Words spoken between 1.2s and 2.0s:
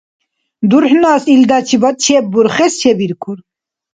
илдачибад